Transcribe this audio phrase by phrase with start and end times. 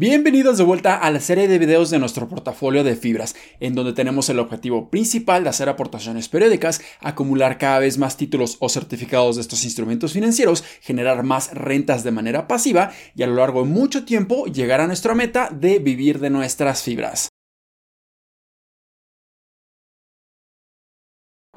[0.00, 3.92] Bienvenidos de vuelta a la serie de videos de nuestro portafolio de fibras, en donde
[3.92, 9.34] tenemos el objetivo principal de hacer aportaciones periódicas, acumular cada vez más títulos o certificados
[9.34, 13.70] de estos instrumentos financieros, generar más rentas de manera pasiva y a lo largo de
[13.70, 17.28] mucho tiempo llegar a nuestra meta de vivir de nuestras fibras.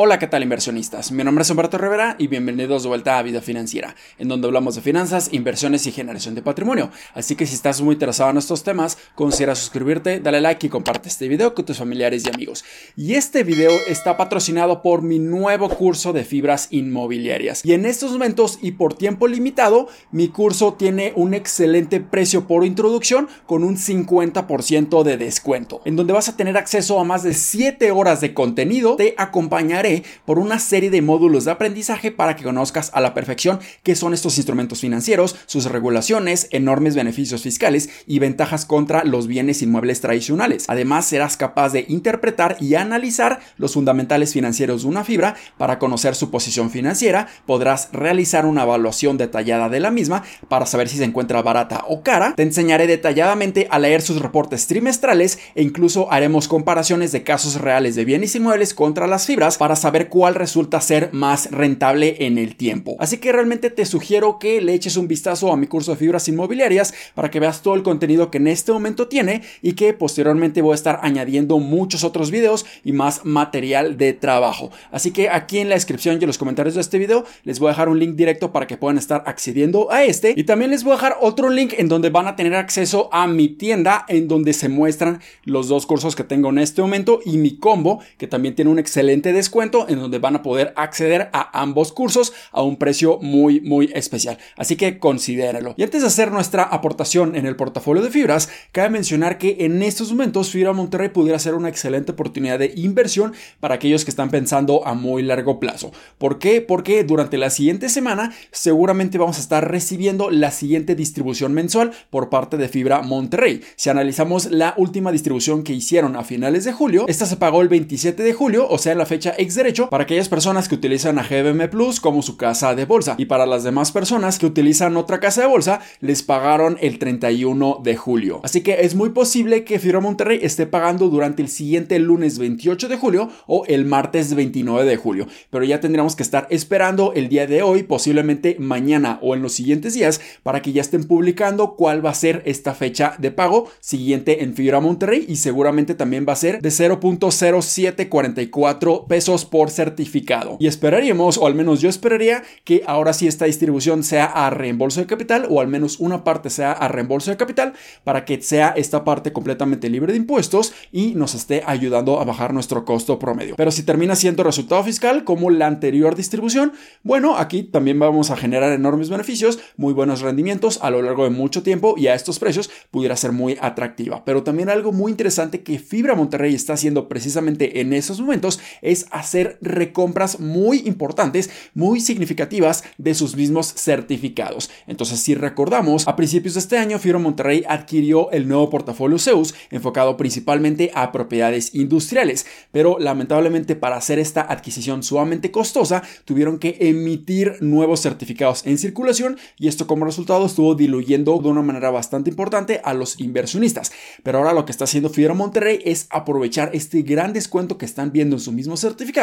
[0.00, 1.10] Hola, ¿qué tal inversionistas?
[1.10, 4.76] Mi nombre es Humberto Rivera y bienvenidos de vuelta a Vida Financiera, en donde hablamos
[4.76, 6.92] de finanzas, inversiones y generación de patrimonio.
[7.14, 11.08] Así que si estás muy interesado en estos temas, considera suscribirte, dale like y comparte
[11.08, 12.64] este video con tus familiares y amigos.
[12.94, 17.64] Y este video está patrocinado por mi nuevo curso de fibras inmobiliarias.
[17.64, 22.64] Y en estos momentos y por tiempo limitado, mi curso tiene un excelente precio por
[22.64, 27.34] introducción con un 50% de descuento, en donde vas a tener acceso a más de
[27.34, 28.94] 7 horas de contenido.
[28.94, 29.87] Te acompañaré
[30.24, 34.14] por una serie de módulos de aprendizaje para que conozcas a la perfección qué son
[34.14, 40.64] estos instrumentos financieros, sus regulaciones, enormes beneficios fiscales y ventajas contra los bienes inmuebles tradicionales.
[40.68, 46.14] Además, serás capaz de interpretar y analizar los fundamentales financieros de una fibra para conocer
[46.14, 51.04] su posición financiera, podrás realizar una evaluación detallada de la misma para saber si se
[51.04, 56.48] encuentra barata o cara, te enseñaré detalladamente a leer sus reportes trimestrales e incluso haremos
[56.48, 61.10] comparaciones de casos reales de bienes inmuebles contra las fibras para saber cuál resulta ser
[61.12, 62.96] más rentable en el tiempo.
[62.98, 66.28] Así que realmente te sugiero que le eches un vistazo a mi curso de fibras
[66.28, 70.62] inmobiliarias para que veas todo el contenido que en este momento tiene y que posteriormente
[70.62, 74.70] voy a estar añadiendo muchos otros videos y más material de trabajo.
[74.90, 77.68] Así que aquí en la descripción y en los comentarios de este video les voy
[77.68, 80.84] a dejar un link directo para que puedan estar accediendo a este y también les
[80.84, 84.28] voy a dejar otro link en donde van a tener acceso a mi tienda en
[84.28, 88.26] donde se muestran los dos cursos que tengo en este momento y mi combo que
[88.26, 92.62] también tiene un excelente descuento en donde van a poder acceder a ambos cursos a
[92.62, 94.38] un precio muy muy especial.
[94.56, 95.74] Así que considéralo.
[95.76, 99.82] Y antes de hacer nuestra aportación en el portafolio de fibras, cabe mencionar que en
[99.82, 104.30] estos momentos Fibra Monterrey pudiera ser una excelente oportunidad de inversión para aquellos que están
[104.30, 105.92] pensando a muy largo plazo.
[106.18, 106.60] ¿Por qué?
[106.60, 112.30] Porque durante la siguiente semana seguramente vamos a estar recibiendo la siguiente distribución mensual por
[112.30, 113.62] parte de Fibra Monterrey.
[113.76, 117.68] Si analizamos la última distribución que hicieron a finales de julio, esta se pagó el
[117.68, 121.68] 27 de julio, o sea, la fecha derecho para aquellas personas que utilizan a GBM
[121.68, 123.14] Plus como su casa de bolsa.
[123.18, 127.80] Y para las demás personas que utilizan otra casa de bolsa les pagaron el 31
[127.82, 128.40] de julio.
[128.44, 132.88] Así que es muy posible que Fibra Monterrey esté pagando durante el siguiente lunes 28
[132.88, 137.28] de julio o el martes 29 de julio, pero ya tendríamos que estar esperando el
[137.28, 141.76] día de hoy, posiblemente mañana o en los siguientes días para que ya estén publicando
[141.76, 145.24] cuál va a ser esta fecha de pago siguiente en Fibra Monterrey.
[145.28, 150.56] Y seguramente también va a ser de 0.0744 pesos por certificado.
[150.60, 155.00] Y esperaríamos, o al menos yo esperaría, que ahora sí esta distribución sea a reembolso
[155.00, 158.74] de capital, o al menos una parte sea a reembolso de capital, para que sea
[158.76, 163.54] esta parte completamente libre de impuestos y nos esté ayudando a bajar nuestro costo promedio.
[163.56, 166.72] Pero si termina siendo resultado fiscal como la anterior distribución,
[167.02, 171.30] bueno, aquí también vamos a generar enormes beneficios, muy buenos rendimientos a lo largo de
[171.30, 174.24] mucho tiempo y a estos precios pudiera ser muy atractiva.
[174.24, 179.06] Pero también algo muy interesante que Fibra Monterrey está haciendo precisamente en esos momentos es
[179.10, 184.70] hacer hacer recompras muy importantes, muy significativas de sus mismos certificados.
[184.86, 189.54] Entonces, si recordamos, a principios de este año, Fibra Monterrey adquirió el nuevo portafolio Zeus,
[189.70, 196.78] enfocado principalmente a propiedades industriales, pero lamentablemente para hacer esta adquisición sumamente costosa, tuvieron que
[196.80, 202.30] emitir nuevos certificados en circulación y esto como resultado estuvo diluyendo de una manera bastante
[202.30, 203.92] importante a los inversionistas.
[204.22, 208.10] Pero ahora lo que está haciendo Fibra Monterrey es aprovechar este gran descuento que están
[208.10, 209.17] viendo en su mismo certificado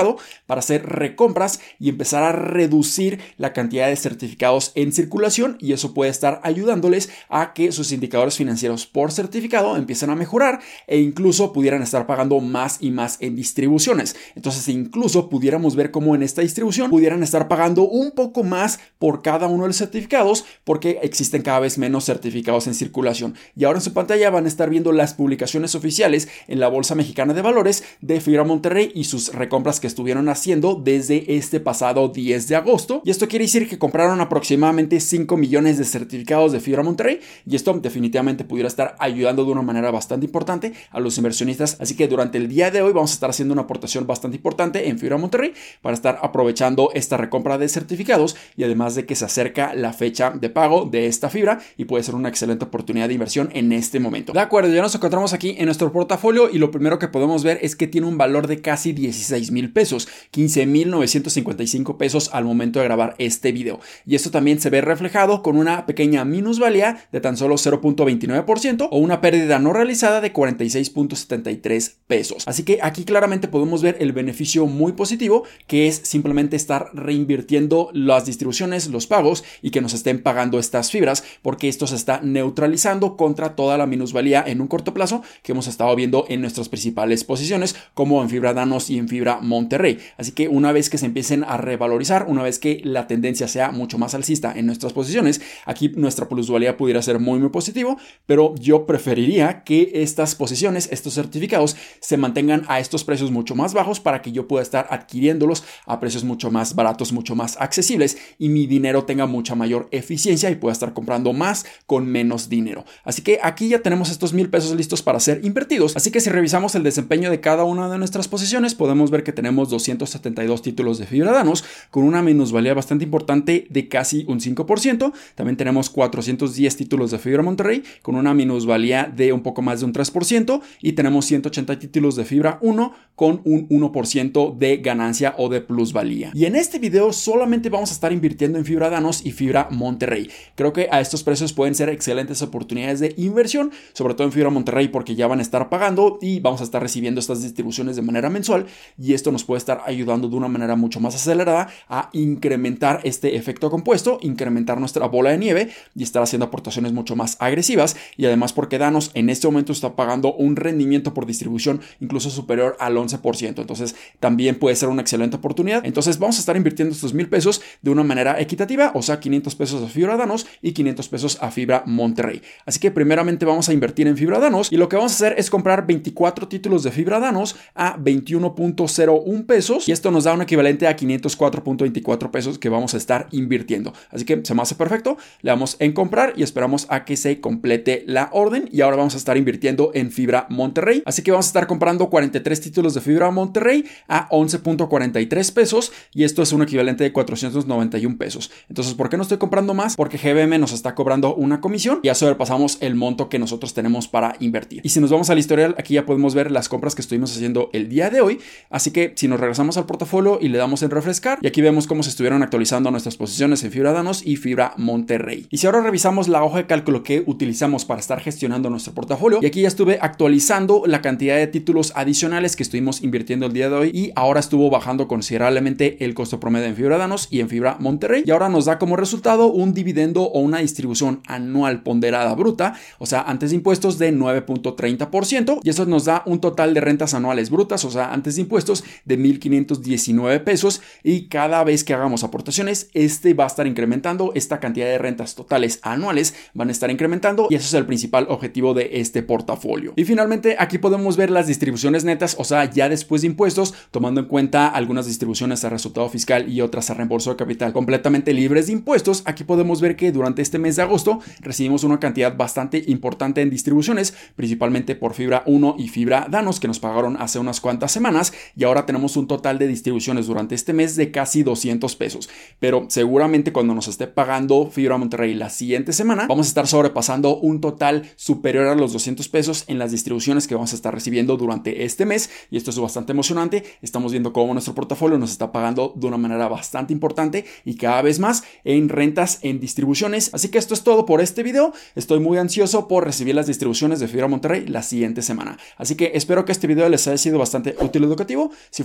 [0.46, 5.94] para hacer recompras y empezar a reducir la cantidad de certificados en circulación y eso
[5.94, 11.54] puede estar ayudándoles a que sus indicadores financieros por certificado empiecen a mejorar e incluso
[11.54, 14.16] pudieran estar pagando más y más en distribuciones.
[14.36, 19.22] Entonces incluso pudiéramos ver cómo en esta distribución pudieran estar pagando un poco más por
[19.22, 23.36] cada uno de los certificados porque existen cada vez menos certificados en circulación.
[23.56, 26.96] Y ahora en su pantalla van a estar viendo las publicaciones oficiales en la Bolsa
[26.96, 32.48] Mexicana de Valores de Fibra Monterrey y sus recompras estuvieron haciendo desde este pasado 10
[32.48, 33.02] de agosto.
[33.06, 37.56] Y esto quiere decir que compraron aproximadamente 5 millones de certificados de Fibra Monterrey y
[37.56, 41.78] esto definitivamente pudiera estar ayudando de una manera bastante importante a los inversionistas.
[41.80, 44.88] Así que durante el día de hoy vamos a estar haciendo una aportación bastante importante
[44.90, 49.26] en Fibra Monterrey para estar aprovechando esta recompra de certificados y además de que se
[49.26, 53.14] acerca la fecha de pago de esta fibra y puede ser una excelente oportunidad de
[53.14, 54.34] inversión en este momento.
[54.34, 57.60] De acuerdo, ya nos encontramos aquí en nuestro portafolio y lo primero que podemos ver
[57.62, 62.86] es que tiene un valor de casi 16 mil pesos, 15.955 pesos al momento de
[62.86, 63.82] grabar este video.
[64.08, 68.98] Y esto también se ve reflejado con una pequeña minusvalía de tan solo 0.29% o
[68.98, 72.48] una pérdida no realizada de 46.73 pesos.
[72.48, 77.90] Así que aquí claramente podemos ver el beneficio muy positivo que es simplemente estar reinvirtiendo
[77.92, 82.22] las distribuciones, los pagos y que nos estén pagando estas fibras porque esto se está
[82.24, 86.70] neutralizando contra toda la minusvalía en un corto plazo que hemos estado viendo en nuestras
[86.70, 89.98] principales posiciones como en fibra Danos y en fibra Monterrey.
[90.18, 93.72] Así que una vez que se empiecen a revalorizar, una vez que la tendencia sea
[93.72, 97.98] mucho más alcista en nuestras posiciones, aquí nuestra plusvalía pudiera ser muy muy positivo,
[98.28, 103.74] pero yo preferiría que estas posiciones, estos certificados se mantengan a estos precios mucho más
[103.74, 108.18] bajos para que yo pueda estar adquiriéndolos a precios mucho más baratos, mucho más accesibles
[108.38, 112.86] y mi dinero tenga mucha mayor eficiencia y pueda estar comprando más con menos dinero.
[113.04, 115.96] Así que aquí ya tenemos estos mil pesos listos para ser invertidos.
[115.96, 119.32] Así que si revisamos el desempeño de cada una de nuestras posiciones, podemos ver que
[119.32, 125.14] tenemos 272 títulos de fibra danos con una minusvalía bastante importante de casi un 5%.
[125.36, 129.86] También tenemos 410 títulos de fibra Monterrey con una minusvalía de un poco más de
[129.86, 135.50] un 3% y tenemos 180 títulos de fibra 1 con un 1% de ganancia o
[135.50, 136.32] de plusvalía.
[136.34, 140.30] Y en este video solamente vamos a estar invirtiendo en fibra danos y fibra Monterrey.
[140.56, 144.50] Creo que a estos precios pueden ser excelentes oportunidades de inversión, sobre todo en fibra
[144.50, 148.02] Monterrey porque ya van a estar pagando y vamos a estar recibiendo estas distribuciones de
[148.02, 148.66] manera mensual
[148.98, 153.36] y esto nos puede estar ayudando de una manera mucho más acelerada a incrementar este
[153.36, 158.26] efecto compuesto, incrementar nuestra bola de nieve y estar haciendo aportaciones mucho más agresivas y
[158.26, 162.96] además porque Danos en este momento está pagando un rendimiento por distribución incluso superior al
[162.96, 163.60] 11%.
[163.60, 165.86] Entonces también puede ser una excelente oportunidad.
[165.86, 169.54] Entonces vamos a estar invirtiendo estos mil pesos de una manera equitativa, o sea, 500
[169.56, 172.42] pesos a fibra Danos y 500 pesos a fibra Monterrey.
[172.66, 175.36] Así que primeramente vamos a invertir en fibra Danos y lo que vamos a hacer
[175.38, 180.42] es comprar 24 títulos de fibra Danos a 21.01 pesos y esto nos da un
[180.42, 183.94] equivalente a 504.24 pesos que vamos a estar invirtiendo.
[184.12, 187.40] Así que se me hace perfecto, le damos en comprar y esperamos a que se
[187.42, 191.02] complete la orden y ahora vamos a estar invirtiendo en fibra Monterrey.
[191.06, 196.24] Así que vamos a estar comprando 43 títulos de fibra Monterrey a 11.43 pesos y
[196.24, 198.52] esto es un equivalente de 491 pesos.
[198.70, 199.96] Entonces, ¿por qué no estoy comprando más?
[199.96, 204.08] Porque GBM nos está cobrando una comisión y ya sobrepasamos el monto que nosotros tenemos
[204.08, 204.82] para invertir.
[204.84, 207.70] Y si nos vamos al historial, aquí ya podemos ver las compras que estuvimos haciendo
[207.74, 208.40] el día de hoy.
[208.70, 211.88] Así que si nos regresamos al portafolio y le damos en refrescar, y aquí vemos
[211.88, 215.48] cómo se estuvieron actualizando nuestras posiciones en fibra Danos y fibra Monterrey.
[215.50, 219.40] Y si ahora revisamos la hoja de cálculo que utilizamos para estar gestionando nuestro portafolio,
[219.42, 223.70] y aquí ya estuve actualizando la cantidad de títulos adicionales que estuvimos invirtiendo el día
[223.70, 227.50] de hoy y ahora estuvo bajando considerablemente el costo promedio en fibra Danos y en
[227.50, 228.24] fibra Monterrey.
[228.26, 233.06] Y ahora nos da como resultado un dividendo o una distribución anual ponderada bruta, o
[233.06, 237.50] sea, antes de impuestos de 9.30% y eso nos da un total de rentas anuales
[237.50, 242.90] brutas, o sea, antes de impuestos de 1.519 pesos y cada vez que hagamos aportaciones,
[242.94, 247.48] este va a estar incrementando, esta cantidad de rentas totales anuales van a estar incrementando
[247.50, 249.94] y eso es el principal objetivo de este portafolio.
[249.96, 254.22] Y finalmente aquí podemos ver las distribuciones netas, o sea, ya después de impuestos, tomando
[254.22, 258.68] en cuenta algunas distribuciones a resultado fiscal y otras a reembolso de capital completamente libres
[258.68, 262.84] de impuestos, aquí podemos ver que durante este mes de agosto recibimos una cantidad bastante
[262.88, 267.62] importante en distribuciones, principalmente por fibra 1 y fibra Danos que nos pagaron hace unas
[267.62, 271.94] cuantas semanas y ahora tenemos un total de distribuciones durante este mes de casi 200
[271.98, 272.30] pesos.
[272.62, 277.36] Pero seguramente cuando nos esté pagando fibra Monterrey la siguiente semana, vamos a estar sobrepasando
[277.36, 281.36] un total superior a los 200 pesos en las distribuciones que vamos a estar recibiendo
[281.36, 283.66] durante este mes y esto es bastante emocionante.
[283.82, 288.02] Estamos viendo cómo nuestro portafolio nos está pagando de una manera bastante importante y cada
[288.02, 290.30] vez más en rentas en distribuciones.
[290.34, 291.74] Así que esto es todo por este video.
[291.96, 295.58] Estoy muy ansioso por recibir las distribuciones de Fibra Monterrey la siguiente semana.
[295.76, 298.52] Así que espero que este video les haya sido bastante útil y educativo.
[298.70, 298.85] Si